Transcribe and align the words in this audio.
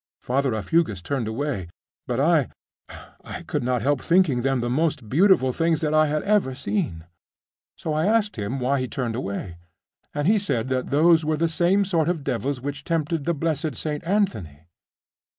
Father 0.23 0.55
Aufugus 0.55 0.99
turned 1.03 1.27
away; 1.27 1.67
but 2.07 2.19
I.... 2.19 2.47
I 3.23 3.43
could 3.43 3.61
not 3.61 3.83
help 3.83 4.01
thinking 4.01 4.41
them 4.41 4.59
the 4.59 4.67
most 4.67 5.09
beautiful 5.09 5.51
things 5.53 5.79
that 5.81 5.93
I 5.93 6.07
had 6.07 6.23
ever 6.23 6.55
seen....so 6.55 7.93
I 7.93 8.07
asked 8.07 8.35
him 8.35 8.59
why 8.59 8.79
he 8.79 8.87
turned 8.87 9.15
away; 9.15 9.57
and 10.11 10.27
he 10.27 10.39
said 10.39 10.69
that 10.69 10.89
those 10.89 11.23
were 11.23 11.37
the 11.37 11.47
same 11.47 11.85
sort 11.85 12.09
of 12.09 12.23
devils 12.23 12.59
which 12.59 12.83
tempted 12.83 13.25
the 13.25 13.35
blessed 13.35 13.75
St. 13.75 14.03
Anthony. 14.03 14.65